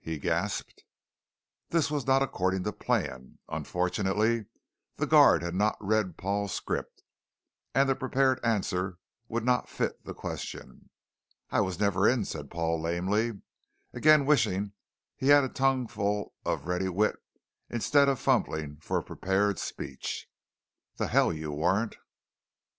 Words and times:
he 0.03 0.17
gasped. 0.17 0.83
This 1.69 1.91
was 1.91 2.07
not 2.07 2.23
according 2.23 2.63
to 2.63 2.73
plan; 2.73 3.37
unfortunately, 3.47 4.47
the 4.95 5.05
guard 5.05 5.43
had 5.43 5.53
not 5.53 5.77
read 5.79 6.17
Paul's 6.17 6.55
script, 6.55 7.03
and 7.75 7.87
the 7.87 7.93
prepared 7.95 8.39
answer 8.43 8.97
would 9.27 9.45
not 9.45 9.69
fit 9.69 10.03
the 10.03 10.15
question. 10.15 10.89
"I 11.51 11.61
was 11.61 11.79
never 11.79 12.09
in," 12.09 12.25
said 12.25 12.49
Paul 12.49 12.81
lamely, 12.81 13.43
again 13.93 14.25
wishing 14.25 14.73
he 15.17 15.27
had 15.27 15.43
a 15.43 15.49
tongue 15.49 15.87
full 15.87 16.33
of 16.43 16.65
ready 16.65 16.89
wit 16.89 17.17
instead 17.69 18.09
of 18.09 18.19
fumbling 18.19 18.77
for 18.77 18.97
a 18.97 19.03
prepared 19.03 19.59
speech. 19.59 20.27
"The 20.95 21.09
hell 21.09 21.31
you 21.31 21.51
weren't." 21.51 21.95